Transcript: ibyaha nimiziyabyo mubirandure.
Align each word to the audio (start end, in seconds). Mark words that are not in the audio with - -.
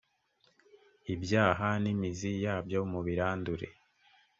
ibyaha 1.13 1.67
nimiziyabyo 1.81 2.79
mubirandure. 2.91 3.67